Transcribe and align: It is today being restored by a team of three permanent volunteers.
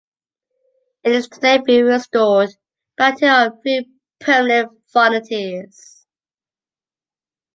It 1.03 1.11
is 1.11 1.27
today 1.29 1.59
being 1.63 1.85
restored 1.85 2.49
by 2.97 3.09
a 3.09 3.15
team 3.15 3.29
of 3.31 3.61
three 3.61 3.87
permanent 4.19 4.71
volunteers. 4.91 6.07